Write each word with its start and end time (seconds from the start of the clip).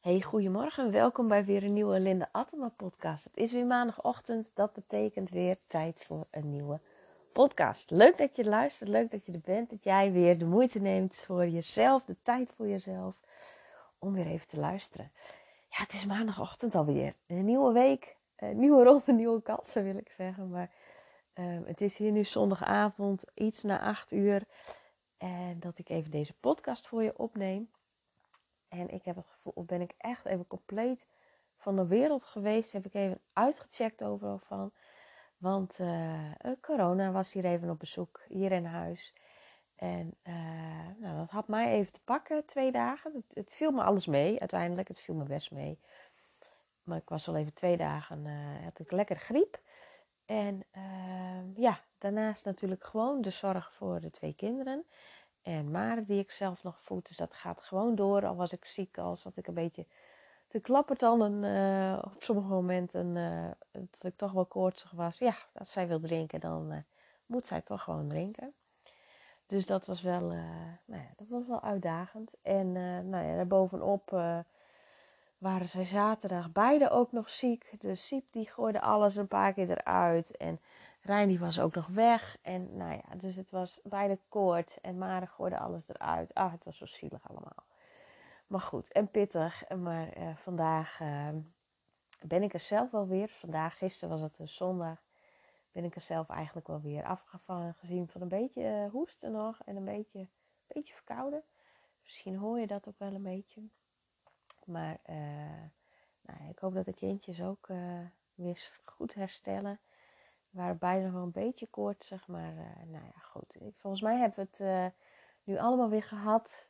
Hey, 0.00 0.20
goedemorgen. 0.20 0.90
Welkom 0.90 1.28
bij 1.28 1.44
weer 1.44 1.62
een 1.62 1.72
nieuwe 1.72 2.00
Linda 2.00 2.28
Attema 2.32 2.68
podcast. 2.68 3.24
Het 3.24 3.36
is 3.36 3.52
weer 3.52 3.66
maandagochtend. 3.66 4.50
Dat 4.54 4.72
betekent 4.72 5.30
weer 5.30 5.56
tijd 5.66 6.04
voor 6.06 6.26
een 6.30 6.50
nieuwe 6.50 6.80
podcast. 7.32 7.90
Leuk 7.90 8.18
dat 8.18 8.36
je 8.36 8.44
luistert. 8.44 8.88
Leuk 8.88 9.10
dat 9.10 9.26
je 9.26 9.32
er 9.32 9.40
bent. 9.44 9.70
Dat 9.70 9.84
jij 9.84 10.12
weer 10.12 10.38
de 10.38 10.44
moeite 10.44 10.78
neemt 10.78 11.22
voor 11.26 11.48
jezelf. 11.48 12.04
De 12.04 12.16
tijd 12.22 12.52
voor 12.56 12.68
jezelf. 12.68 13.20
Om 13.98 14.12
weer 14.12 14.26
even 14.26 14.48
te 14.48 14.58
luisteren. 14.58 15.12
Ja, 15.68 15.82
het 15.82 15.92
is 15.92 16.06
maandagochtend 16.06 16.74
alweer. 16.74 17.14
Een 17.26 17.44
nieuwe 17.44 17.72
week. 17.72 18.16
Een 18.36 18.58
nieuwe 18.58 18.84
ronde, 18.84 19.12
nieuwe 19.12 19.42
kansen 19.42 19.84
wil 19.84 19.96
ik 19.96 20.10
zeggen. 20.10 20.48
Maar 20.48 20.70
uh, 21.34 21.58
het 21.64 21.80
is 21.80 21.96
hier 21.96 22.12
nu 22.12 22.24
zondagavond. 22.24 23.24
Iets 23.34 23.62
na 23.62 23.80
acht 23.80 24.12
uur. 24.12 24.42
En 25.18 25.60
dat 25.60 25.78
ik 25.78 25.88
even 25.88 26.10
deze 26.10 26.34
podcast 26.40 26.86
voor 26.86 27.02
je 27.02 27.18
opneem. 27.18 27.70
En 28.70 28.88
ik 28.88 29.04
heb 29.04 29.16
het 29.16 29.26
gevoel, 29.28 29.52
of 29.56 29.64
ben 29.64 29.80
ik 29.80 29.94
echt 29.98 30.24
even 30.24 30.46
compleet 30.46 31.06
van 31.56 31.76
de 31.76 31.86
wereld 31.86 32.24
geweest. 32.24 32.72
Heb 32.72 32.86
ik 32.86 32.94
even 32.94 33.20
uitgecheckt 33.32 34.04
overal 34.04 34.38
van. 34.38 34.72
Want 35.36 35.78
uh, 35.78 36.32
corona 36.60 37.10
was 37.10 37.32
hier 37.32 37.44
even 37.44 37.70
op 37.70 37.78
bezoek, 37.78 38.20
hier 38.28 38.52
in 38.52 38.64
huis. 38.64 39.14
En 39.76 40.14
uh, 40.22 40.34
nou, 40.98 41.16
dat 41.16 41.30
had 41.30 41.48
mij 41.48 41.72
even 41.72 41.92
te 41.92 42.00
pakken, 42.04 42.46
twee 42.46 42.72
dagen. 42.72 43.24
Het, 43.28 43.52
viel 43.52 43.70
me 43.70 43.82
alles 43.82 44.06
mee, 44.06 44.40
uiteindelijk. 44.40 44.88
Het 44.88 45.00
viel 45.00 45.14
me 45.14 45.24
best 45.24 45.50
mee. 45.50 45.78
Maar 46.82 46.98
ik 46.98 47.08
was 47.08 47.28
al 47.28 47.36
even 47.36 47.54
twee 47.54 47.76
dagen, 47.76 48.26
had 48.64 48.78
ik 48.78 48.90
lekker 48.90 49.16
griep. 49.16 49.60
En 50.24 50.64
ja, 51.54 51.80
daarnaast 51.98 52.44
natuurlijk 52.44 52.84
gewoon 52.84 53.20
de 53.20 53.30
zorg 53.30 53.72
voor 53.72 54.00
de 54.00 54.10
twee 54.10 54.34
kinderen 54.34 54.84
en 55.42 55.70
Mare 55.70 56.04
die 56.04 56.18
ik 56.18 56.30
zelf 56.30 56.62
nog 56.62 56.82
voed. 56.82 57.06
Dus 57.06 57.16
dat 57.16 57.34
gaat 57.34 57.62
gewoon 57.62 57.94
door. 57.94 58.26
Al 58.26 58.36
was 58.36 58.52
ik 58.52 58.64
ziek, 58.64 58.98
al 58.98 59.16
zat 59.16 59.36
ik 59.36 59.46
een 59.46 59.54
beetje 59.54 59.86
te 60.48 60.60
klappertanden 60.60 61.42
uh, 61.42 62.02
op 62.14 62.22
sommige 62.22 62.48
momenten. 62.48 63.16
Uh, 63.16 63.50
dat 63.72 64.12
ik 64.12 64.16
toch 64.16 64.32
wel 64.32 64.46
koortsig 64.46 64.90
was. 64.90 65.18
Ja, 65.18 65.36
als 65.52 65.72
zij 65.72 65.88
wil 65.88 66.00
drinken, 66.00 66.40
dan 66.40 66.72
uh, 66.72 66.78
moet 67.26 67.46
zij 67.46 67.60
toch 67.60 67.82
gewoon 67.82 68.08
drinken. 68.08 68.52
Dus 69.46 69.66
dat 69.66 69.86
was 69.86 70.02
wel, 70.02 70.20
nou 70.84 71.02
ja, 71.02 71.10
dat 71.16 71.28
was 71.28 71.46
wel 71.46 71.62
uitdagend. 71.62 72.34
En 72.42 72.72
nou 73.08 73.24
ja, 73.24 73.34
daarbovenop 73.34 74.10
waren 75.38 75.68
zij 75.68 75.84
zaterdag 75.84 76.52
beide 76.52 76.90
ook 76.90 77.12
nog 77.12 77.30
ziek. 77.30 77.74
De 77.80 77.94
Siep 77.94 78.24
die 78.30 78.50
gooide 78.50 78.80
alles 78.80 79.16
een 79.16 79.28
paar 79.28 79.52
keer 79.52 79.70
eruit. 79.70 80.36
En 80.36 80.60
Rijn 81.02 81.28
die 81.28 81.38
was 81.38 81.60
ook 81.60 81.74
nog 81.74 81.86
weg. 81.86 82.36
En 82.42 82.76
nou 82.76 82.92
ja, 82.92 83.16
dus 83.16 83.36
het 83.36 83.50
was 83.50 83.80
beide 83.82 84.18
koord. 84.28 84.78
En 84.80 84.98
Mare 84.98 85.26
gooide 85.26 85.58
alles 85.58 85.88
eruit. 85.88 86.34
Ah, 86.34 86.52
het 86.52 86.64
was 86.64 86.76
zo 86.76 86.86
zielig 86.86 87.28
allemaal. 87.28 87.64
Maar 88.46 88.60
goed, 88.60 88.92
en 88.92 89.10
pittig. 89.10 89.68
Maar 89.68 90.18
uh, 90.18 90.36
vandaag 90.36 91.00
uh, 91.00 91.28
ben 92.22 92.42
ik 92.42 92.54
er 92.54 92.60
zelf 92.60 92.90
wel 92.90 93.06
weer. 93.06 93.28
Vandaag, 93.28 93.78
gisteren 93.78 94.08
was 94.10 94.20
het 94.20 94.38
een 94.38 94.48
zondag. 94.48 95.02
Ben 95.72 95.84
ik 95.84 95.94
er 95.94 96.00
zelf 96.00 96.28
eigenlijk 96.28 96.66
wel 96.66 96.80
weer 96.80 97.04
afgevangen. 97.04 97.74
Gezien 97.74 98.08
van 98.08 98.20
een 98.20 98.28
beetje 98.28 98.62
uh, 98.62 98.90
hoesten 98.90 99.32
nog. 99.32 99.60
En 99.64 99.76
een 99.76 99.84
beetje, 99.84 100.26
beetje 100.66 100.94
verkouden. 100.94 101.42
Misschien 102.02 102.36
hoor 102.36 102.58
je 102.58 102.66
dat 102.66 102.88
ook 102.88 102.98
wel 102.98 103.14
een 103.14 103.22
beetje. 103.22 103.62
Maar 104.64 104.98
nou, 106.22 106.48
ik 106.50 106.58
hoop 106.58 106.74
dat 106.74 106.84
de 106.84 106.94
kindjes 106.94 107.42
ook 107.42 107.68
weer 108.34 108.80
goed 108.84 109.14
herstellen 109.14 109.80
beide 110.50 111.04
nog 111.04 111.12
wel 111.12 111.22
een 111.22 111.30
beetje 111.30 111.66
koortsig. 111.66 112.26
Maar 112.26 112.52
uh, 112.52 112.90
nou 112.90 113.04
ja, 113.04 113.20
goed. 113.22 113.56
Volgens 113.78 114.02
mij 114.02 114.18
hebben 114.18 114.38
we 114.38 114.46
het 114.50 114.60
uh, 114.60 114.86
nu 115.44 115.58
allemaal 115.58 115.88
weer 115.88 116.02
gehad. 116.02 116.66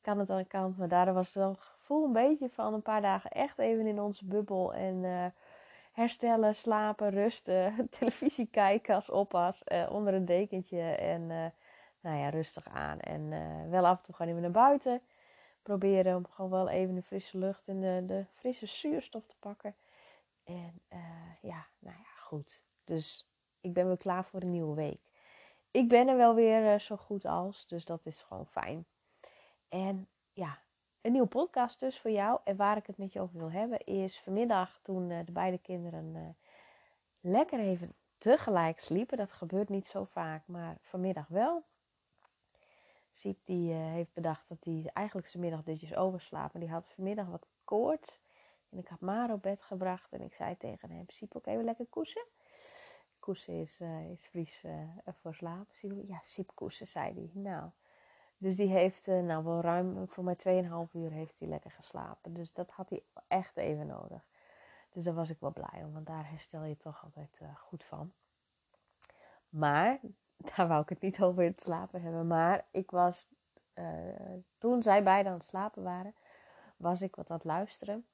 Kan 0.00 0.18
het 0.18 0.30
aan 0.30 0.38
de 0.38 0.44
kant. 0.44 0.78
Maar 0.78 0.88
daardoor 0.88 1.14
was 1.14 1.26
het 1.26 1.34
wel 1.34 1.50
het 1.50 1.60
gevoel 1.60 2.04
een 2.04 2.12
beetje 2.12 2.50
van 2.50 2.74
een 2.74 2.82
paar 2.82 3.00
dagen 3.00 3.30
echt 3.30 3.58
even 3.58 3.86
in 3.86 4.00
onze 4.00 4.26
bubbel. 4.26 4.74
En 4.74 5.02
uh, 5.02 5.26
herstellen, 5.92 6.54
slapen, 6.54 7.10
rusten. 7.10 7.74
Televisie 7.98 8.46
kijken 8.46 8.94
als 8.94 9.10
oppas. 9.10 9.64
onder 9.88 10.14
een 10.14 10.24
dekentje. 10.24 10.82
En 10.82 11.26
nou 12.00 12.18
ja, 12.18 12.28
rustig 12.28 12.68
aan. 12.68 13.00
En 13.00 13.30
wel 13.70 13.86
af 13.86 13.98
en 13.98 14.04
toe 14.04 14.14
gaan 14.14 14.28
even 14.28 14.40
naar 14.40 14.50
buiten. 14.50 15.02
Proberen 15.62 16.16
om 16.16 16.26
gewoon 16.26 16.50
wel 16.50 16.68
even 16.68 16.94
de 16.94 17.02
frisse 17.02 17.38
lucht 17.38 17.68
en 17.68 17.80
de, 17.80 18.02
de 18.06 18.24
frisse 18.34 18.66
zuurstof 18.66 19.26
te 19.26 19.36
pakken. 19.38 19.74
En 20.44 20.82
ja, 21.40 21.66
nou 21.78 21.96
ja, 21.96 22.10
goed 22.16 22.62
dus 22.84 23.30
ik 23.60 23.72
ben 23.72 23.86
weer 23.86 23.96
klaar 23.96 24.24
voor 24.24 24.42
een 24.42 24.50
nieuwe 24.50 24.74
week. 24.74 25.00
Ik 25.70 25.88
ben 25.88 26.08
er 26.08 26.16
wel 26.16 26.34
weer 26.34 26.72
uh, 26.74 26.78
zo 26.78 26.96
goed 26.96 27.24
als, 27.24 27.66
dus 27.66 27.84
dat 27.84 28.06
is 28.06 28.22
gewoon 28.22 28.46
fijn. 28.46 28.86
En 29.68 30.08
ja, 30.32 30.58
een 31.00 31.12
nieuwe 31.12 31.28
podcast 31.28 31.80
dus 31.80 32.00
voor 32.00 32.10
jou. 32.10 32.40
En 32.44 32.56
waar 32.56 32.76
ik 32.76 32.86
het 32.86 32.98
met 32.98 33.12
je 33.12 33.20
over 33.20 33.38
wil 33.38 33.50
hebben 33.50 33.84
is 33.84 34.20
vanmiddag 34.20 34.80
toen 34.82 35.10
uh, 35.10 35.18
de 35.24 35.32
beide 35.32 35.58
kinderen 35.58 36.14
uh, 36.14 36.28
lekker 37.20 37.60
even 37.60 37.94
tegelijk 38.18 38.80
sliepen. 38.80 39.16
Dat 39.16 39.32
gebeurt 39.32 39.68
niet 39.68 39.86
zo 39.86 40.04
vaak, 40.04 40.42
maar 40.46 40.78
vanmiddag 40.80 41.26
wel. 41.28 41.64
Siep 43.12 43.38
die 43.44 43.72
heeft 43.72 44.12
bedacht 44.12 44.48
dat 44.48 44.64
hij 44.64 44.90
eigenlijk 44.92 45.26
zijn 45.26 45.42
middagdutjes 45.42 45.94
overslapen. 45.94 46.60
Die 46.60 46.70
had 46.70 46.92
vanmiddag 46.92 47.26
wat 47.26 47.46
koorts. 47.64 48.20
En 48.68 48.78
ik 48.78 48.88
had 48.88 49.00
maar 49.00 49.32
op 49.32 49.42
bed 49.42 49.62
gebracht 49.62 50.12
en 50.12 50.20
ik 50.20 50.34
zei 50.34 50.56
tegen 50.56 50.90
hem, 50.90 51.04
Siep 51.08 51.36
ook 51.36 51.46
even 51.46 51.64
lekker 51.64 51.86
koesen. 51.86 52.26
Koesen 53.20 53.60
is, 53.60 53.80
uh, 53.80 54.10
is 54.10 54.26
Fries 54.26 54.62
uh, 54.64 54.72
voor 55.20 55.34
slapen. 55.34 56.06
Ja, 56.06 56.18
siepkoesen, 56.22 56.86
zei 56.86 57.14
hij. 57.14 57.42
Nou, 57.42 57.70
dus 58.38 58.56
die 58.56 58.68
heeft 58.68 59.06
uh, 59.06 59.22
nou 59.22 59.44
wel 59.44 59.60
ruim 59.60 60.08
voor 60.08 60.24
mij 60.24 60.36
2,5 60.88 60.92
uur 60.92 61.10
heeft 61.10 61.38
hij 61.38 61.48
lekker 61.48 61.70
geslapen. 61.70 62.34
Dus 62.34 62.52
dat 62.52 62.70
had 62.70 62.88
hij 62.88 63.02
echt 63.28 63.56
even 63.56 63.86
nodig. 63.86 64.26
Dus 64.90 65.04
daar 65.04 65.14
was 65.14 65.30
ik 65.30 65.40
wel 65.40 65.52
blij 65.52 65.84
om, 65.84 65.92
want 65.92 66.06
daar 66.06 66.30
herstel 66.30 66.64
je 66.64 66.76
toch 66.76 67.04
altijd 67.04 67.40
goed 67.56 67.84
van. 67.84 68.12
Maar, 69.48 70.00
daar 70.56 70.68
wou 70.68 70.82
ik 70.82 70.88
het 70.88 71.00
niet 71.00 71.20
over 71.20 71.44
het 71.44 71.60
slapen 71.60 72.02
hebben. 72.02 72.26
Maar 72.26 72.66
ik 72.70 72.90
was, 72.90 73.30
toen 74.58 74.82
zij 74.82 75.02
beiden 75.02 75.32
aan 75.32 75.38
het 75.38 75.46
slapen 75.46 75.82
waren, 75.82 76.14
was 76.76 77.02
ik 77.02 77.16
wat 77.16 77.30
aan 77.30 77.36
het 77.36 77.44
luisteren. 77.44 78.06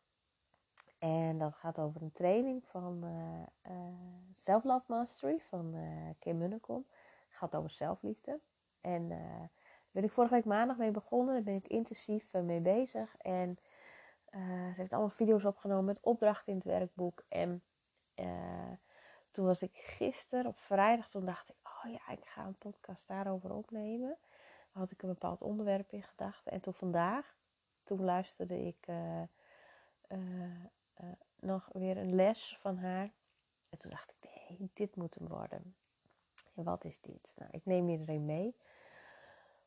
En 0.99 1.39
dat 1.39 1.55
gaat 1.55 1.79
over 1.79 2.03
een 2.03 2.13
training 2.13 2.65
van 2.67 3.05
uh, 3.05 3.73
uh, 3.73 3.87
Self 4.33 4.65
Love 4.65 4.85
Mastery 4.89 5.41
van 5.49 5.75
uh, 5.75 6.11
Kim 6.19 6.39
Munnekom. 6.39 6.87
Gaat 7.29 7.55
over 7.55 7.71
zelfliefde. 7.71 8.41
En 8.81 9.09
daar 9.09 9.51
ben 9.91 10.05
ik 10.05 10.11
vorige 10.11 10.35
week 10.35 10.45
maandag 10.45 10.77
mee 10.77 10.91
begonnen. 10.91 11.35
Daar 11.35 11.43
ben 11.43 11.55
ik 11.55 11.69
intensief 11.69 12.33
mee 12.33 12.61
bezig. 12.61 13.17
En 13.17 13.59
ze 14.31 14.73
heeft 14.77 14.93
allemaal 14.93 15.11
video's 15.11 15.45
opgenomen 15.45 15.85
met 15.85 16.01
opdrachten 16.01 16.53
in 16.53 16.59
het 16.59 16.67
werkboek. 16.67 17.25
En 17.29 17.63
toen 19.31 19.47
was 19.47 19.63
ik 19.63 19.77
gisteren 19.77 20.47
op 20.47 20.59
vrijdag, 20.59 21.09
toen 21.09 21.25
dacht 21.25 21.49
ik, 21.49 21.57
oh 21.63 21.91
ja, 21.91 22.13
ik 22.13 22.27
ga 22.27 22.45
een 22.45 22.59
podcast 22.59 23.07
daarover 23.07 23.53
opnemen. 23.53 24.17
Daar 24.73 24.83
had 24.83 24.91
ik 24.91 25.03
een 25.03 25.09
bepaald 25.09 25.43
onderwerp 25.43 25.93
in 25.93 26.03
gedachten. 26.03 26.53
En 26.53 26.61
toen 26.61 26.75
vandaag, 26.75 27.37
toen 27.83 28.05
luisterde 28.05 28.67
ik 28.67 28.87
nog 31.41 31.69
weer 31.73 31.97
een 31.97 32.15
les 32.15 32.57
van 32.61 32.77
haar. 32.77 33.13
En 33.69 33.79
toen 33.79 33.91
dacht 33.91 34.11
ik, 34.11 34.31
nee, 34.49 34.71
dit 34.75 34.97
moet 34.97 35.15
hem 35.15 35.29
worden. 35.29 35.77
En 36.55 36.65
wat 36.65 36.85
is 36.85 37.01
dit? 37.01 37.33
Nou, 37.37 37.51
ik 37.53 37.65
neem 37.65 37.89
iedereen 37.89 38.25
mee. 38.25 38.57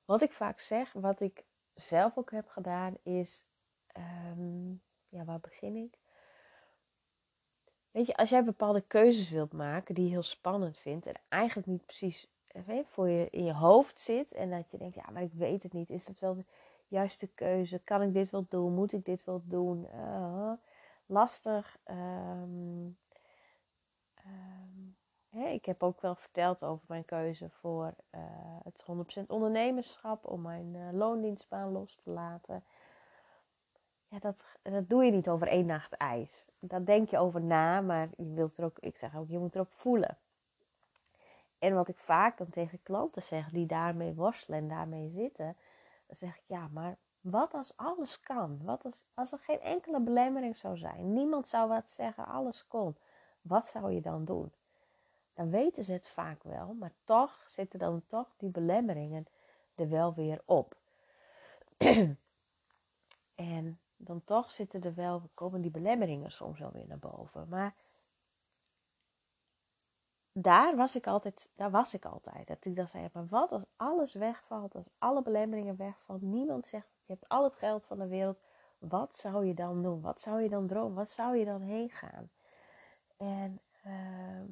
Wat 0.05 0.21
ik 0.21 0.31
vaak 0.31 0.59
zeg, 0.59 0.93
wat 0.93 1.19
ik 1.19 1.45
zelf 1.73 2.17
ook 2.17 2.31
heb 2.31 2.47
gedaan, 2.47 2.97
is... 3.03 3.45
Um, 3.97 4.81
ja, 5.09 5.23
waar 5.23 5.39
begin 5.39 5.75
ik? 5.75 5.97
Weet 7.91 8.05
je, 8.05 8.15
als 8.15 8.29
jij 8.29 8.43
bepaalde 8.43 8.81
keuzes 8.81 9.29
wilt 9.29 9.53
maken 9.53 9.95
die 9.95 10.03
je 10.03 10.09
heel 10.09 10.21
spannend 10.21 10.77
vindt... 10.77 11.05
en 11.05 11.15
eigenlijk 11.29 11.67
niet 11.67 11.85
precies 11.85 12.27
weet, 12.65 12.87
voor 12.87 13.09
je 13.09 13.29
in 13.29 13.45
je 13.45 13.53
hoofd 13.53 13.99
zit... 13.99 14.31
en 14.31 14.49
dat 14.49 14.71
je 14.71 14.77
denkt, 14.77 14.95
ja, 14.95 15.09
maar 15.11 15.23
ik 15.23 15.33
weet 15.33 15.63
het 15.63 15.73
niet. 15.73 15.89
Is 15.89 16.05
dat 16.05 16.19
wel 16.19 16.35
de 16.35 16.45
juiste 16.87 17.27
keuze? 17.27 17.79
Kan 17.83 18.01
ik 18.01 18.13
dit 18.13 18.29
wel 18.29 18.45
doen? 18.49 18.73
Moet 18.73 18.93
ik 18.93 19.05
dit 19.05 19.23
wel 19.23 19.41
doen? 19.45 19.87
Uh, 19.93 20.51
lastig. 21.09 21.77
Um, 21.85 22.97
ik 25.31 25.65
heb 25.65 25.83
ook 25.83 26.01
wel 26.01 26.15
verteld 26.15 26.63
over 26.63 26.85
mijn 26.87 27.05
keuze 27.05 27.49
voor 27.49 27.93
uh, 28.15 28.21
het 28.63 29.21
100% 29.23 29.25
ondernemerschap, 29.27 30.25
om 30.25 30.41
mijn 30.41 30.73
uh, 30.73 30.89
loondienstbaan 30.91 31.71
los 31.71 31.95
te 31.95 32.09
laten. 32.09 32.63
Ja, 34.07 34.19
dat, 34.19 34.43
dat 34.61 34.89
doe 34.89 35.03
je 35.03 35.11
niet 35.11 35.29
over 35.29 35.47
één 35.47 35.65
nacht 35.65 35.93
ijs. 35.93 36.45
Daar 36.59 36.85
denk 36.85 37.09
je 37.09 37.17
over 37.17 37.41
na, 37.41 37.81
maar 37.81 38.09
je 38.17 38.33
wilt 38.33 38.57
er 38.57 38.65
ook, 38.65 38.79
ik 38.79 38.97
zeg 38.97 39.15
ook, 39.15 39.29
je 39.29 39.39
moet 39.39 39.55
erop 39.55 39.71
voelen. 39.71 40.17
En 41.59 41.73
wat 41.73 41.87
ik 41.87 41.97
vaak 41.97 42.37
dan 42.37 42.49
tegen 42.49 42.83
klanten 42.83 43.21
zeg 43.21 43.49
die 43.49 43.65
daarmee 43.65 44.13
worstelen 44.13 44.59
en 44.59 44.67
daarmee 44.67 45.09
zitten, 45.09 45.57
dan 46.05 46.15
zeg 46.15 46.37
ik 46.37 46.43
ja, 46.45 46.67
maar 46.67 46.97
wat 47.29 47.53
als 47.53 47.77
alles 47.77 48.19
kan? 48.19 48.59
Wat 48.63 49.05
als, 49.13 49.31
er 49.31 49.39
geen 49.39 49.61
enkele 49.61 49.99
belemmering 49.99 50.57
zou 50.57 50.77
zijn? 50.77 51.13
Niemand 51.13 51.47
zou 51.47 51.69
wat 51.69 51.89
zeggen, 51.89 52.25
alles 52.25 52.67
kon. 52.67 52.95
Wat 53.41 53.65
zou 53.65 53.91
je 53.91 54.01
dan 54.01 54.25
doen? 54.25 54.51
Dan 55.33 55.49
weten 55.49 55.83
ze 55.83 55.91
het 55.91 56.07
vaak 56.07 56.43
wel, 56.43 56.73
maar 56.73 56.93
toch 57.03 57.43
zitten 57.45 57.79
dan 57.79 58.03
toch 58.07 58.35
die 58.37 58.49
belemmeringen 58.49 59.25
er 59.75 59.89
wel 59.89 60.13
weer 60.13 60.41
op. 60.45 60.77
en 63.35 63.79
dan 63.97 64.23
toch 64.23 64.51
zitten 64.51 64.81
er 64.81 64.95
wel, 64.95 65.21
komen 65.33 65.61
die 65.61 65.71
belemmeringen 65.71 66.31
soms 66.31 66.59
wel 66.59 66.71
weer 66.71 66.87
naar 66.87 66.99
boven. 66.99 67.47
Maar 67.49 67.75
daar 70.41 70.75
was 70.75 70.95
ik 70.95 71.07
altijd, 71.07 71.49
daar 71.55 71.71
was 71.71 71.93
ik 71.93 72.05
altijd. 72.05 72.47
Dat 72.47 72.65
ik 72.65 72.75
dan 72.75 72.87
zei, 72.87 73.09
maar 73.13 73.27
wat 73.27 73.51
als 73.51 73.63
alles 73.75 74.13
wegvalt, 74.13 74.75
als 74.75 74.89
alle 74.97 75.21
belemmeringen 75.21 75.75
wegvallen, 75.75 76.29
niemand 76.29 76.67
zegt, 76.67 76.87
je 77.05 77.13
hebt 77.13 77.29
al 77.29 77.43
het 77.43 77.55
geld 77.55 77.85
van 77.85 77.99
de 77.99 78.07
wereld, 78.07 78.39
wat 78.77 79.17
zou 79.17 79.45
je 79.45 79.53
dan 79.53 79.83
doen? 79.83 80.01
Wat 80.01 80.21
zou 80.21 80.41
je 80.41 80.49
dan 80.49 80.67
dromen? 80.67 80.95
Wat 80.95 81.09
zou 81.09 81.37
je 81.37 81.45
dan 81.45 81.61
heen 81.61 81.89
gaan? 81.89 82.29
En, 83.17 83.61
ehm, 83.83 84.51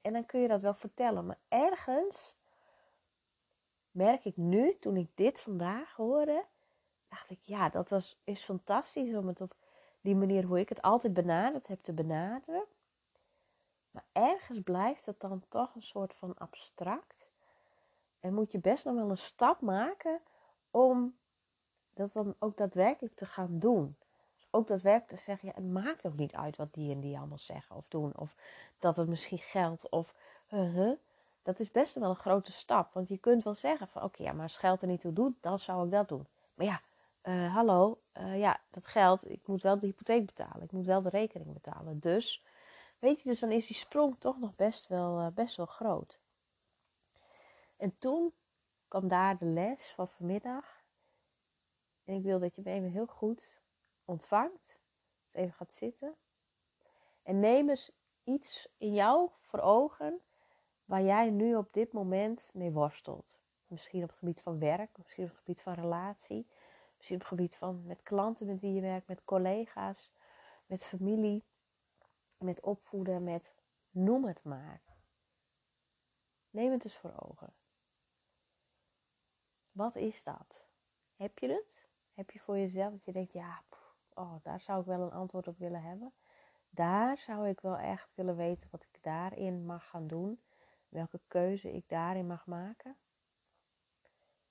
en 0.00 0.12
dan 0.12 0.26
kun 0.26 0.40
je 0.40 0.48
dat 0.48 0.60
wel 0.60 0.74
vertellen, 0.74 1.26
maar 1.26 1.38
ergens 1.48 2.36
merk 3.90 4.24
ik 4.24 4.36
nu, 4.36 4.78
toen 4.78 4.96
ik 4.96 5.10
dit 5.14 5.40
vandaag 5.40 5.94
hoorde, 5.94 6.44
dacht 7.08 7.30
ik, 7.30 7.38
ja, 7.42 7.68
dat 7.68 7.90
was, 7.90 8.20
is 8.24 8.44
fantastisch 8.44 9.14
om 9.14 9.26
het 9.26 9.40
op 9.40 9.56
die 10.00 10.16
manier 10.16 10.44
hoe 10.44 10.60
ik 10.60 10.68
het 10.68 10.82
altijd 10.82 11.14
benaderd 11.14 11.66
heb 11.66 11.82
te 11.82 11.92
benaderen. 11.92 12.64
Maar 13.96 14.24
ergens 14.30 14.60
blijft 14.60 15.06
het 15.06 15.20
dan 15.20 15.42
toch 15.48 15.74
een 15.74 15.82
soort 15.82 16.14
van 16.14 16.34
abstract. 16.38 17.26
En 18.20 18.34
moet 18.34 18.52
je 18.52 18.58
best 18.58 18.84
nog 18.84 18.94
wel 18.94 19.10
een 19.10 19.16
stap 19.16 19.60
maken 19.60 20.20
om 20.70 21.16
dat 21.94 22.12
dan 22.12 22.34
ook 22.38 22.56
daadwerkelijk 22.56 23.14
te 23.14 23.26
gaan 23.26 23.58
doen. 23.58 23.96
Dus 24.34 24.48
ook 24.50 24.66
daadwerkelijk 24.66 25.10
te 25.10 25.24
zeggen, 25.24 25.48
ja, 25.48 25.54
het 25.54 25.72
maakt 25.72 26.06
ook 26.06 26.16
niet 26.16 26.34
uit 26.34 26.56
wat 26.56 26.74
die 26.74 26.94
en 26.94 27.00
die 27.00 27.18
allemaal 27.18 27.38
zeggen 27.38 27.76
of 27.76 27.88
doen. 27.88 28.16
Of 28.16 28.34
dat 28.78 28.96
het 28.96 29.08
misschien 29.08 29.38
geldt 29.38 29.88
of 29.88 30.14
Dat 31.42 31.60
is 31.60 31.70
best 31.70 31.94
wel 31.94 32.10
een 32.10 32.16
grote 32.16 32.52
stap. 32.52 32.92
Want 32.92 33.08
je 33.08 33.18
kunt 33.18 33.44
wel 33.44 33.54
zeggen 33.54 33.88
van, 33.88 34.02
oké, 34.02 34.22
ja, 34.22 34.32
maar 34.32 34.42
als 34.42 34.56
geld 34.56 34.82
er 34.82 34.88
niet 34.88 35.00
toe 35.00 35.12
doet, 35.12 35.34
dan 35.40 35.58
zou 35.58 35.84
ik 35.84 35.90
dat 35.90 36.08
doen. 36.08 36.26
Maar 36.54 36.66
ja, 36.66 36.78
uh, 37.24 37.54
hallo, 37.54 37.98
uh, 38.18 38.38
ja, 38.38 38.60
dat 38.70 38.86
geld, 38.86 39.30
ik 39.30 39.46
moet 39.46 39.62
wel 39.62 39.78
de 39.78 39.86
hypotheek 39.86 40.26
betalen. 40.26 40.62
Ik 40.62 40.72
moet 40.72 40.86
wel 40.86 41.02
de 41.02 41.08
rekening 41.08 41.52
betalen. 41.52 41.98
Dus, 41.98 42.42
weet 42.98 43.22
je, 43.22 43.28
dus 43.28 43.40
dan 43.40 43.52
is 43.52 43.66
die 43.66 43.76
sprong 43.76 44.16
toch 44.18 44.38
nog 44.38 44.56
best 44.56 44.86
wel, 44.86 45.20
uh, 45.20 45.26
best 45.34 45.56
wel 45.56 45.66
groot. 45.66 46.20
En 47.76 47.98
toen 47.98 48.34
kwam 48.88 49.08
daar 49.08 49.38
de 49.38 49.44
les 49.44 49.90
van 49.90 50.08
vanmiddag. 50.08 50.84
En 52.04 52.14
ik 52.14 52.22
wil 52.22 52.38
dat 52.38 52.56
je 52.56 52.62
me 52.64 52.70
even 52.70 52.90
heel 52.90 53.06
goed 53.06 53.60
ontvangt. 54.04 54.80
Dus 55.24 55.34
even 55.34 55.54
gaat 55.54 55.74
zitten. 55.74 56.16
En 57.22 57.40
neem 57.40 57.68
eens 57.68 57.92
iets 58.24 58.68
in 58.76 58.94
jou 58.94 59.28
voor 59.32 59.60
ogen 59.60 60.20
waar 60.84 61.02
jij 61.02 61.30
nu 61.30 61.56
op 61.56 61.72
dit 61.72 61.92
moment 61.92 62.50
mee 62.54 62.70
worstelt. 62.70 63.38
Misschien 63.66 64.02
op 64.02 64.08
het 64.08 64.18
gebied 64.18 64.40
van 64.40 64.58
werk, 64.58 64.96
misschien 64.96 65.24
op 65.24 65.30
het 65.30 65.38
gebied 65.38 65.62
van 65.62 65.74
relatie, 65.74 66.46
Misschien 66.96 67.16
op 67.16 67.22
het 67.22 67.38
gebied 67.38 67.56
van 67.56 67.86
met 67.86 68.02
klanten 68.02 68.46
met 68.46 68.60
wie 68.60 68.72
je 68.72 68.80
werkt, 68.80 69.08
met 69.08 69.24
collega's, 69.24 70.12
met 70.66 70.84
familie, 70.84 71.44
met 72.38 72.60
opvoeden, 72.60 73.24
met 73.24 73.54
noem 73.90 74.24
het 74.24 74.44
maar. 74.44 74.82
Neem 76.50 76.72
het 76.72 76.84
eens 76.84 76.96
voor 76.96 77.14
ogen. 77.16 77.54
Wat 79.72 79.96
is 79.96 80.22
dat? 80.24 80.66
Heb 81.16 81.38
je 81.38 81.48
het? 81.48 81.88
Heb 82.14 82.30
je 82.30 82.38
voor 82.38 82.58
jezelf 82.58 82.90
dat 82.90 83.04
je 83.04 83.12
denkt, 83.12 83.32
ja, 83.32 83.62
oh, 84.14 84.34
daar 84.42 84.60
zou 84.60 84.80
ik 84.80 84.86
wel 84.86 85.00
een 85.00 85.12
antwoord 85.12 85.48
op 85.48 85.58
willen 85.58 85.82
hebben. 85.82 86.12
Daar 86.70 87.18
zou 87.18 87.48
ik 87.48 87.60
wel 87.60 87.76
echt 87.76 88.14
willen 88.14 88.36
weten 88.36 88.68
wat 88.70 88.82
ik 88.82 89.02
daarin 89.02 89.66
mag 89.66 89.88
gaan 89.88 90.06
doen. 90.06 90.42
Welke 90.88 91.20
keuze 91.26 91.72
ik 91.72 91.88
daarin 91.88 92.26
mag 92.26 92.46
maken. 92.46 92.96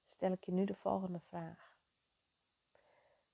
Stel 0.06 0.32
ik 0.32 0.44
je 0.44 0.52
nu 0.52 0.66
de 0.66 0.76
volgende 0.76 1.20
vraag. 1.20 1.78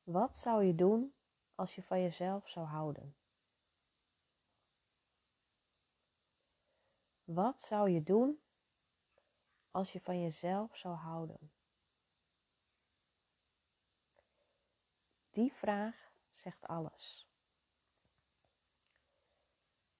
Wat 0.03 0.37
zou 0.37 0.63
je 0.63 0.75
doen 0.75 1.13
als 1.55 1.75
je 1.75 1.83
van 1.83 2.01
jezelf 2.01 2.49
zou 2.49 2.65
houden? 2.65 3.15
Wat 7.33 7.61
zou 7.61 7.89
je 7.89 8.03
doen 8.03 8.41
als 9.71 9.93
je 9.93 9.99
van 9.99 10.21
jezelf 10.21 10.77
zou 10.77 10.95
houden? 10.95 11.51
Die 15.29 15.53
vraag 15.53 16.11
zegt 16.31 16.67
alles. 16.67 17.29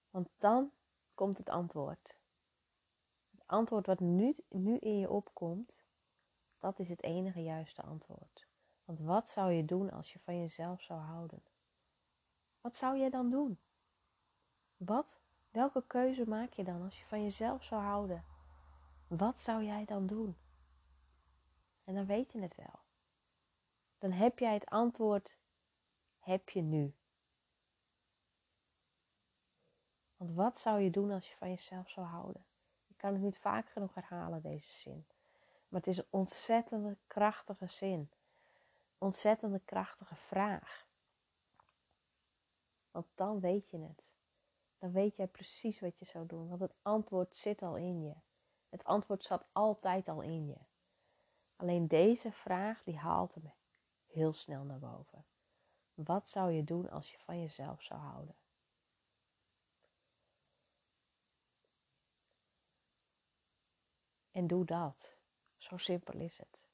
Want 0.10 0.30
dan 0.38 0.72
komt 1.13 1.38
het 1.38 1.50
antwoord. 1.50 2.18
Het 3.31 3.44
antwoord 3.45 3.86
wat 3.86 4.00
nu, 4.00 4.36
nu 4.50 4.77
in 4.77 5.00
je 5.00 5.10
opkomt, 5.10 5.84
dat 6.60 6.80
is 6.80 6.89
het 6.89 7.04
enige 7.04 7.44
juiste 7.44 7.81
antwoord. 7.81 8.48
Want 8.86 9.00
wat 9.00 9.30
zou 9.30 9.51
je 9.51 9.66
doen 9.66 9.92
als 9.92 10.13
je 10.13 10.19
van 10.19 10.39
jezelf 10.39 10.81
zou 10.81 11.00
houden? 11.00 11.44
Wat 12.62 12.75
zou 12.75 12.98
jij 12.98 13.10
dan 13.10 13.30
doen? 13.30 13.60
Wat? 14.77 15.21
Welke 15.51 15.83
keuze 15.88 16.27
maak 16.27 16.53
je 16.53 16.63
dan 16.63 16.81
als 16.81 17.00
je 17.00 17.06
van 17.06 17.24
jezelf 17.24 17.63
zou 17.63 17.81
houden? 17.81 18.25
Wat 19.07 19.39
zou 19.39 19.63
jij 19.63 19.86
dan 19.86 20.07
doen? 20.07 20.38
En 21.83 21.95
dan 21.95 22.06
weet 22.06 22.31
je 22.31 22.42
het 22.42 22.56
wel. 22.56 22.80
Dan 23.98 24.12
heb 24.12 24.39
jij 24.39 24.53
het 24.53 24.65
antwoord, 24.65 25.38
heb 26.19 26.50
je 26.50 26.62
nu. 26.62 26.95
Want 30.18 30.31
wat 30.31 30.59
zou 30.59 30.80
je 30.80 30.89
doen 30.89 31.12
als 31.12 31.30
je 31.30 31.36
van 31.36 31.50
jezelf 31.50 31.89
zou 31.89 32.07
houden? 32.07 32.45
Ik 32.88 32.98
kan 32.98 33.13
het 33.13 33.21
niet 33.21 33.38
vaak 33.38 33.69
genoeg 33.69 33.94
herhalen, 33.94 34.42
deze 34.42 34.71
zin. 34.71 35.06
Maar 35.68 35.80
het 35.80 35.89
is 35.89 35.98
een 35.98 36.07
ontzettende 36.09 36.98
krachtige 37.07 37.68
zin 37.68 38.09
ontzettende 39.01 39.62
krachtige 39.65 40.15
vraag. 40.15 40.88
Want 42.92 43.07
dan 43.15 43.39
weet 43.39 43.69
je 43.69 43.77
het. 43.77 44.11
Dan 44.81 44.92
weet 44.92 45.16
jij 45.16 45.28
precies 45.28 45.80
wat 45.80 46.00
je 46.00 46.06
zou 46.06 46.25
doen. 46.25 46.48
Want 46.48 46.62
het 46.62 46.75
antwoord 46.81 47.36
zit 47.36 47.62
al 47.62 47.78
in 47.78 48.01
je. 48.01 48.13
Het 48.69 48.83
antwoord 48.83 49.24
zat 49.24 49.45
altijd 49.51 50.07
al 50.07 50.22
in 50.22 50.48
je. 50.48 50.57
Alleen 51.56 51.88
deze 51.88 52.31
vraag 52.31 52.83
die 52.83 52.98
haalt 52.98 53.33
hem 53.33 53.51
heel 54.07 54.33
snel 54.33 54.63
naar 54.63 54.80
boven. 54.80 55.25
Wat 55.94 56.30
zou 56.30 56.51
je 56.51 56.63
doen 56.63 56.89
als 56.89 57.12
je 57.12 57.18
van 57.18 57.39
jezelf 57.39 57.83
zou 57.83 58.00
houden? 58.00 58.36
En 64.31 64.48
doe 64.48 64.66
dat. 64.66 65.16
Zo 65.57 65.77
simpel 65.77 66.19
is 66.19 66.38
het. 66.38 66.66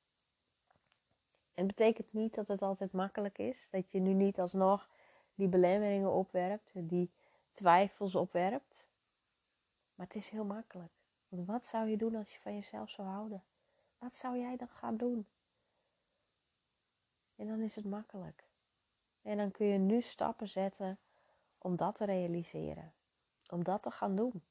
En 1.53 1.67
het 1.67 1.75
betekent 1.75 2.13
niet 2.13 2.35
dat 2.35 2.47
het 2.47 2.61
altijd 2.61 2.91
makkelijk 2.91 3.37
is. 3.37 3.67
Dat 3.69 3.91
je 3.91 3.99
nu 3.99 4.13
niet 4.13 4.39
alsnog 4.39 4.89
die 5.35 5.47
belemmeringen 5.47 6.11
opwerpt, 6.11 6.71
die 6.75 7.11
twijfels 7.57 8.15
opwerpt. 8.15 8.85
Maar 9.95 10.05
het 10.05 10.15
is 10.15 10.29
heel 10.29 10.45
makkelijk. 10.45 10.91
Want 11.27 11.47
wat 11.47 11.65
zou 11.65 11.89
je 11.89 11.97
doen 11.97 12.15
als 12.15 12.33
je 12.33 12.39
van 12.39 12.53
jezelf 12.53 12.89
zou 12.89 13.07
houden? 13.07 13.43
Wat 13.97 14.15
zou 14.15 14.37
jij 14.37 14.57
dan 14.57 14.67
gaan 14.67 14.97
doen? 14.97 15.27
En 17.35 17.47
dan 17.47 17.59
is 17.59 17.75
het 17.75 17.85
makkelijk. 17.85 18.43
En 19.21 19.37
dan 19.37 19.51
kun 19.51 19.65
je 19.65 19.77
nu 19.77 20.01
stappen 20.01 20.49
zetten 20.49 20.99
om 21.57 21.75
dat 21.75 21.95
te 21.95 22.05
realiseren. 22.05 22.93
Om 23.49 23.63
dat 23.63 23.83
te 23.83 23.91
gaan 23.91 24.15
doen. 24.15 24.43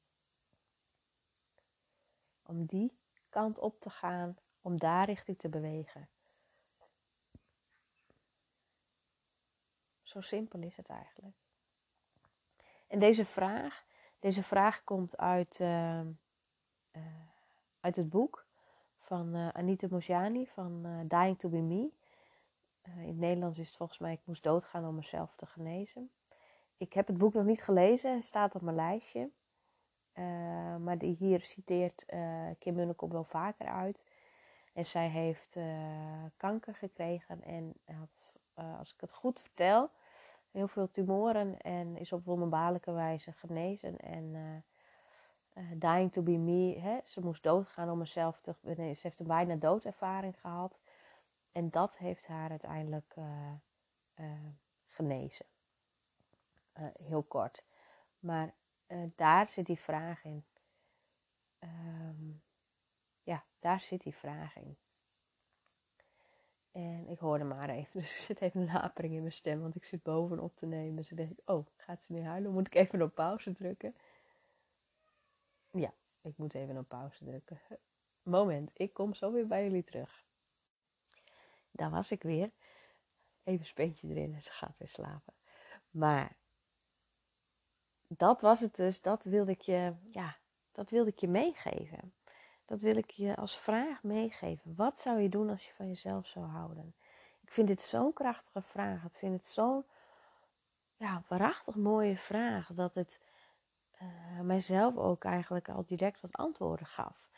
Om 2.43 2.65
die 2.65 2.97
kant 3.29 3.59
op 3.59 3.79
te 3.79 3.89
gaan, 3.89 4.37
om 4.61 4.77
daar 4.77 5.05
richting 5.05 5.37
te 5.37 5.49
bewegen. 5.49 6.09
Zo 10.03 10.21
simpel 10.21 10.61
is 10.61 10.75
het 10.75 10.87
eigenlijk. 10.87 11.46
En 12.87 12.99
deze 12.99 13.25
vraag, 13.25 13.85
deze 14.19 14.43
vraag 14.43 14.83
komt 14.83 15.17
uit, 15.17 15.59
uh, 15.59 15.99
uh, 15.99 17.01
uit 17.79 17.95
het 17.95 18.09
boek 18.09 18.45
van 18.99 19.35
uh, 19.35 19.49
Anita 19.49 19.87
Mojani 19.89 20.47
van 20.47 21.03
Dying 21.07 21.39
to 21.39 21.49
be 21.49 21.61
Me. 21.61 21.91
in 22.83 23.07
het 23.07 23.17
Nederlands 23.17 23.59
is 23.59 23.67
het 23.67 23.77
volgens 23.77 23.99
mij 23.99 24.13
Ik 24.13 24.21
moest 24.23 24.43
doodgaan 24.43 24.87
om 24.87 24.95
mezelf 24.95 25.35
te 25.35 25.45
genezen. 25.45 26.11
Ik 26.77 26.93
heb 26.93 27.07
het 27.07 27.17
boek 27.17 27.33
nog 27.33 27.45
niet 27.45 27.63
gelezen, 27.63 28.13
het 28.15 28.25
staat 28.25 28.55
op 28.55 28.61
mijn 28.61 28.75
lijstje. 28.75 29.29
maar 30.79 30.97
die 30.97 31.15
hier 31.15 31.41
citeert 31.41 32.05
Kim 32.59 32.75
Munnekom 32.75 33.11
wel 33.11 33.23
vaker 33.23 33.67
uit. 33.67 34.03
En 34.73 34.85
zij 34.85 35.09
heeft 35.09 35.55
kanker 36.37 36.75
gekregen 36.75 37.43
en 37.43 37.73
had 37.85 38.23
eh, 38.57 38.79
als 38.79 38.93
ik 38.93 39.01
het 39.01 39.11
goed 39.11 39.39
vertel, 39.39 39.89
heel 40.57 40.67
veel 40.67 40.91
tumoren 40.91 41.57
en 41.61 41.97
is 41.97 42.13
op 42.13 42.25
wonderbaarlijke 42.25 42.91
wijze 42.91 43.31
genezen. 43.31 43.97
En 43.97 44.23
uh, 45.57 45.71
dying 45.75 46.11
to 46.11 46.21
be 46.21 46.37
me, 46.37 46.79
hè? 46.79 46.99
ze 47.05 47.21
moest 47.21 47.43
doodgaan 47.43 47.89
om 47.89 47.97
mezelf 47.97 48.41
te. 48.41 48.55
Nee, 48.61 48.93
ze 48.93 49.07
heeft 49.07 49.19
een 49.19 49.27
bijna 49.27 49.55
doodervaring 49.55 50.39
gehad. 50.39 50.79
En 51.51 51.69
dat 51.69 51.97
heeft 51.97 52.27
haar 52.27 52.49
uiteindelijk 52.49 53.15
genezen. 54.87 55.45
heel 56.93 57.23
kort. 57.23 57.65
Maar 58.19 58.53
daar 59.15 59.49
zit 59.49 59.65
die 59.65 59.79
vraag 59.79 60.23
in. 60.23 60.45
Um, 61.59 62.41
ja, 63.23 63.43
daar 63.59 63.81
zit 63.81 64.01
die 64.01 64.15
vraag 64.15 64.55
in. 64.55 64.77
En 66.77 67.07
ik 67.07 67.19
hoorde 67.19 67.43
maar 67.43 67.69
even, 67.69 67.91
dus 67.99 68.11
er 68.11 68.19
zit 68.19 68.41
even 68.41 68.61
een 68.61 68.69
hapering 68.69 69.13
in 69.13 69.21
mijn 69.21 69.33
stem, 69.33 69.61
want 69.61 69.75
ik 69.75 69.83
zit 69.83 70.03
bovenop 70.03 70.55
te 70.55 70.65
nemen. 70.65 70.95
Dus 70.95 71.11
ik 71.11 71.29
oh, 71.45 71.65
gaat 71.75 72.03
ze 72.03 72.13
nu 72.13 72.23
huilen? 72.23 72.53
Moet 72.53 72.67
ik 72.67 72.75
even 72.75 73.01
op 73.01 73.15
pauze 73.15 73.51
drukken? 73.51 73.95
Ja, 75.71 75.93
ik 76.21 76.37
moet 76.37 76.53
even 76.53 76.77
op 76.77 76.87
pauze 76.87 77.25
drukken. 77.25 77.59
Moment, 78.23 78.79
ik 78.79 78.93
kom 78.93 79.13
zo 79.13 79.31
weer 79.31 79.47
bij 79.47 79.63
jullie 79.63 79.83
terug. 79.83 80.25
Daar 81.71 81.89
was 81.89 82.11
ik 82.11 82.23
weer. 82.23 82.49
Even 83.43 83.65
speentje 83.65 84.07
erin 84.07 84.33
en 84.33 84.41
ze 84.41 84.51
gaat 84.51 84.77
weer 84.77 84.87
slapen. 84.87 85.33
Maar 85.89 86.35
dat 88.07 88.41
was 88.41 88.59
het 88.59 88.75
dus, 88.75 89.01
dat 89.01 89.23
wilde 89.23 89.51
ik 89.51 89.61
je, 89.61 89.93
ja, 90.11 90.37
dat 90.71 90.89
wilde 90.89 91.09
ik 91.09 91.19
je 91.19 91.27
meegeven. 91.27 92.13
Dat 92.67 92.81
wil 92.81 92.97
ik 92.97 93.11
je 93.11 93.35
als 93.35 93.59
vraag 93.59 94.03
meegeven. 94.03 94.75
Wat 94.75 94.99
zou 95.01 95.19
je 95.19 95.29
doen 95.29 95.49
als 95.49 95.67
je 95.67 95.73
van 95.73 95.87
jezelf 95.87 96.27
zou 96.27 96.45
houden? 96.45 96.95
Ik 97.41 97.51
vind 97.51 97.67
dit 97.67 97.81
zo'n 97.81 98.13
krachtige 98.13 98.61
vraag. 98.61 99.03
Ik 99.03 99.15
vind 99.15 99.33
het 99.33 99.45
zo'n 99.45 99.85
ja, 100.97 101.21
waarachtig 101.27 101.75
mooie 101.75 102.17
vraag 102.17 102.73
dat 102.73 102.93
het 102.93 103.19
uh, 104.01 104.39
mijzelf 104.41 104.97
ook 104.97 105.23
eigenlijk 105.23 105.69
al 105.69 105.85
direct 105.85 106.21
wat 106.21 106.33
antwoorden 106.33 106.85
gaf. 106.85 107.29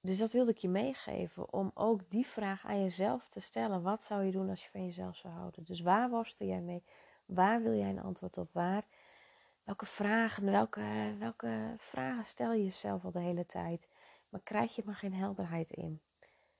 Dus 0.00 0.18
dat 0.18 0.32
wilde 0.32 0.50
ik 0.50 0.58
je 0.58 0.68
meegeven 0.68 1.52
om 1.52 1.70
ook 1.74 2.10
die 2.10 2.26
vraag 2.26 2.66
aan 2.66 2.80
jezelf 2.80 3.28
te 3.28 3.40
stellen. 3.40 3.82
Wat 3.82 4.02
zou 4.02 4.24
je 4.24 4.32
doen 4.32 4.48
als 4.48 4.62
je 4.62 4.70
van 4.70 4.84
jezelf 4.84 5.16
zou 5.16 5.34
houden? 5.34 5.64
Dus 5.64 5.80
waar 5.80 6.10
worstel 6.10 6.46
jij 6.46 6.60
mee? 6.60 6.84
Waar 7.24 7.62
wil 7.62 7.74
jij 7.74 7.88
een 7.88 8.02
antwoord 8.02 8.36
op? 8.38 8.52
Waar? 8.52 8.84
Welke 9.64 9.86
vragen, 9.86 10.44
welke, 10.44 11.14
welke 11.18 11.74
vragen 11.78 12.24
stel 12.24 12.52
je 12.52 12.64
jezelf 12.64 13.04
al 13.04 13.10
de 13.10 13.20
hele 13.20 13.46
tijd? 13.46 13.88
Maar 14.28 14.40
krijg 14.40 14.74
je 14.74 14.82
maar 14.84 14.94
geen 14.94 15.14
helderheid 15.14 15.70
in? 15.70 16.00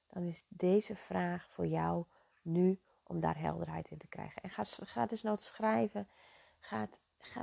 Dan 0.06 0.23
is 0.23 0.44
deze 0.49 0.97
vraag 0.97 1.47
voor 1.49 1.66
jou 1.66 2.04
nu 2.42 2.80
om 3.02 3.21
daar 3.21 3.38
helderheid 3.38 3.90
in 3.90 3.99
te 3.99 4.06
krijgen. 4.06 4.42
En 4.42 4.50
ga, 4.87 5.06
dus 5.06 5.23
nooit 5.23 5.40
schrijven. 5.40 6.09
Ga, 6.61 6.88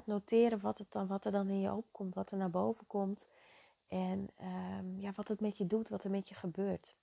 noteren 0.06 0.60
wat, 0.60 0.78
het 0.78 0.92
dan, 0.92 1.08
wat 1.08 1.26
er 1.26 1.32
dan 1.32 1.50
in 1.50 1.60
je 1.60 1.74
opkomt, 1.74 2.16
wat 2.16 2.32
er 2.32 2.38
naar 2.38 2.50
boven 2.50 2.88
komt. 2.88 3.28
En 3.88 4.30
um, 4.42 5.00
ja, 5.00 5.12
wat 5.16 5.28
het 5.28 5.40
met 5.40 5.58
je 5.58 5.68
doet, 5.68 5.90
wat 5.90 6.04
er 6.04 6.10
met 6.10 6.30
je 6.30 6.36
gebeurt. 6.36 6.96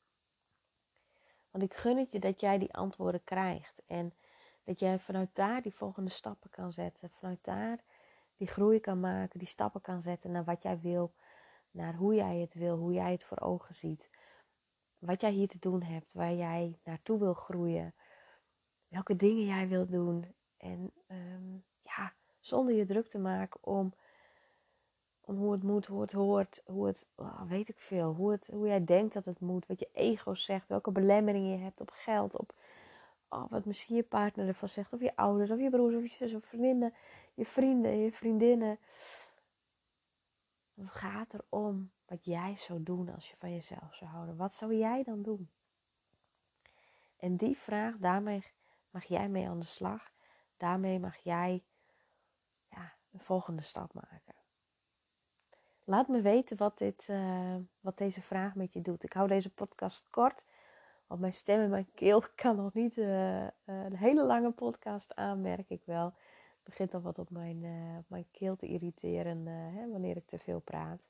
Want 1.50 1.64
ik 1.64 1.74
gun 1.74 1.96
het 1.96 2.12
je 2.12 2.18
dat 2.18 2.40
jij 2.40 2.58
die 2.58 2.74
antwoorden 2.74 3.24
krijgt. 3.24 3.82
En 3.86 4.14
dat 4.64 4.80
jij 4.80 4.98
vanuit 4.98 5.30
daar 5.32 5.62
die 5.62 5.74
volgende 5.74 6.10
stappen 6.10 6.50
kan 6.50 6.72
zetten. 6.72 7.10
Vanuit 7.10 7.44
daar 7.44 7.84
die 8.36 8.46
groei 8.46 8.80
kan 8.80 9.00
maken, 9.00 9.38
die 9.38 9.48
stappen 9.48 9.80
kan 9.80 10.02
zetten 10.02 10.30
naar 10.30 10.44
wat 10.44 10.62
jij 10.62 10.80
wil. 10.80 11.12
Naar 11.70 11.94
hoe 11.94 12.14
jij 12.14 12.36
het 12.36 12.54
wil, 12.54 12.76
hoe 12.76 12.92
jij 12.92 13.12
het 13.12 13.24
voor 13.24 13.40
ogen 13.40 13.74
ziet. 13.74 14.10
Wat 14.98 15.20
jij 15.20 15.30
hier 15.30 15.48
te 15.48 15.58
doen 15.58 15.82
hebt, 15.82 16.06
waar 16.12 16.34
jij 16.34 16.78
naartoe 16.84 17.18
wil 17.18 17.34
groeien. 17.34 17.94
Welke 18.88 19.16
dingen 19.16 19.44
jij 19.44 19.68
wilt 19.68 19.90
doen. 19.90 20.34
En 20.56 20.92
um, 21.08 21.64
ja, 21.82 22.12
zonder 22.40 22.74
je 22.74 22.86
druk 22.86 23.08
te 23.08 23.18
maken 23.18 23.60
om 23.62 23.94
om 25.26 25.36
hoe 25.36 25.52
het 25.52 25.62
moet, 25.62 25.86
hoe 25.86 26.00
het 26.00 26.12
hoort, 26.12 26.62
hoe 26.66 26.86
het, 26.86 27.06
oh, 27.14 27.42
weet 27.42 27.68
ik 27.68 27.78
veel, 27.78 28.12
hoe, 28.12 28.30
het, 28.30 28.48
hoe 28.52 28.66
jij 28.66 28.84
denkt 28.84 29.14
dat 29.14 29.24
het 29.24 29.40
moet, 29.40 29.66
wat 29.66 29.78
je 29.78 29.88
ego 29.92 30.34
zegt, 30.34 30.68
welke 30.68 30.90
belemmeringen 30.90 31.50
je 31.50 31.64
hebt 31.64 31.80
op 31.80 31.90
geld, 31.92 32.36
op 32.36 32.54
oh, 33.28 33.50
wat 33.50 33.64
misschien 33.64 33.96
je 33.96 34.02
partner 34.02 34.48
ervan 34.48 34.68
zegt, 34.68 34.92
of 34.92 35.00
je 35.00 35.16
ouders, 35.16 35.50
of 35.50 35.60
je 35.60 35.70
broers, 35.70 35.94
of 35.94 36.02
je 36.02 36.08
zus, 36.08 36.34
of 36.34 36.44
vriendinnen, 36.44 36.94
je 37.34 37.46
vrienden, 37.46 37.98
je 37.98 38.12
vriendinnen. 38.12 38.78
Het 40.74 40.90
gaat 40.90 41.34
erom 41.34 41.90
wat 42.06 42.24
jij 42.24 42.56
zou 42.56 42.82
doen 42.82 43.14
als 43.14 43.30
je 43.30 43.36
van 43.36 43.52
jezelf 43.52 43.94
zou 43.94 44.10
houden. 44.10 44.36
Wat 44.36 44.54
zou 44.54 44.74
jij 44.74 45.02
dan 45.02 45.22
doen? 45.22 45.50
En 47.16 47.36
die 47.36 47.56
vraag, 47.56 47.96
daarmee 47.96 48.42
mag 48.90 49.04
jij 49.04 49.28
mee 49.28 49.48
aan 49.48 49.60
de 49.60 49.66
slag. 49.66 50.10
Daarmee 50.56 50.98
mag 50.98 51.16
jij 51.16 51.64
ja, 52.68 52.92
een 53.12 53.20
volgende 53.20 53.62
stap 53.62 53.94
maken. 53.94 54.34
Laat 55.84 56.08
me 56.08 56.20
weten 56.20 56.56
wat, 56.56 56.78
dit, 56.78 57.08
uh, 57.08 57.56
wat 57.80 57.98
deze 57.98 58.22
vraag 58.22 58.54
met 58.54 58.72
je 58.72 58.82
doet. 58.82 59.04
Ik 59.04 59.12
hou 59.12 59.28
deze 59.28 59.50
podcast 59.50 60.10
kort, 60.10 60.44
want 61.06 61.20
mijn 61.20 61.32
stem 61.32 61.60
en 61.60 61.70
mijn 61.70 61.88
keel 61.94 62.22
kan 62.34 62.56
nog 62.56 62.74
niet 62.74 62.96
uh, 62.96 63.42
een 63.64 63.96
hele 63.96 64.24
lange 64.24 64.50
podcast 64.50 65.14
aan, 65.14 65.40
merk 65.40 65.70
ik 65.70 65.82
wel. 65.84 66.04
Het 66.04 66.74
begint 66.74 66.94
al 66.94 67.00
wat 67.00 67.18
op 67.18 67.30
mijn, 67.30 67.60
mijn 68.06 68.26
keel 68.30 68.56
te 68.56 68.66
irriteren 68.66 69.46
hè, 69.46 69.90
wanneer 69.90 70.16
ik 70.16 70.26
te 70.26 70.38
veel 70.38 70.60
praat. 70.60 71.08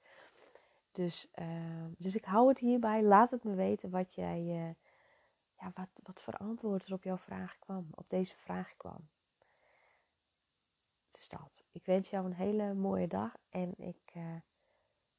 Dus, 0.92 1.28
dus 1.98 2.14
ik 2.14 2.24
hou 2.24 2.48
het 2.48 2.58
hierbij. 2.58 3.02
Laat 3.02 3.30
het 3.30 3.44
me 3.44 3.54
weten 3.54 3.90
wat 3.90 4.14
jij, 4.14 4.42
ja, 5.60 5.72
wat, 5.74 5.88
wat 6.02 6.20
voor 6.20 6.34
antwoord 6.34 6.86
er 6.86 6.92
op 6.92 7.02
jouw 7.02 7.16
vraag 7.16 7.58
kwam, 7.58 7.86
op 7.94 8.04
deze 8.08 8.36
vraag 8.36 8.76
kwam. 8.76 9.08
Dus 11.10 11.28
dat. 11.28 11.64
Ik 11.72 11.84
wens 11.84 12.10
jou 12.10 12.26
een 12.26 12.34
hele 12.34 12.74
mooie 12.74 13.08
dag 13.08 13.36
en 13.50 13.74
ik 13.78 14.12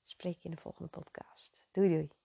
spreek 0.03 0.38
je 0.38 0.50
in 0.50 0.55
de 0.55 0.62
volgende 0.62 0.89
podcast. 0.89 1.65
Doei 1.72 1.89
doei. 1.89 2.16